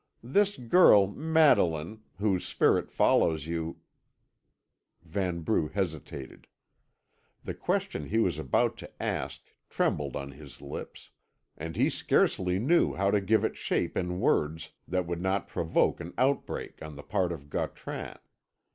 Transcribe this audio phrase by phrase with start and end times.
[0.23, 3.81] This girl, Madeline, whose spirit follows you"
[5.07, 6.47] Vanbrugh hesitated.
[7.43, 11.11] The question he was about to ask trembled on his lips,
[11.55, 15.99] and he scarcely knew how to give it shape in words that would not provoke
[15.99, 18.17] an outbreak on the part of Gautran.